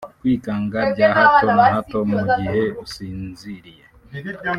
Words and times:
Kwikanga 0.19 0.79
bya 0.91 1.09
hato 1.17 1.47
na 1.57 1.65
hato 1.73 1.97
mu 2.11 2.19
gihe 2.35 2.61
usinziriye 2.83 3.83